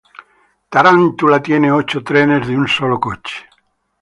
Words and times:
Tarántula 0.71 1.43
tiene 1.43 1.71
ocho 1.71 2.03
trenes 2.03 2.47
de 2.47 2.57
un 2.57 2.67
solo 2.67 2.99
coche. 2.99 3.45